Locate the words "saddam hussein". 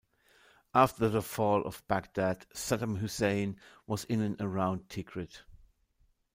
2.55-3.59